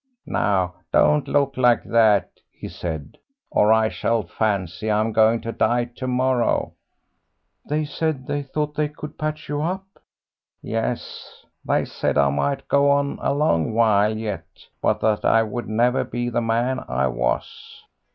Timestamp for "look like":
1.27-1.83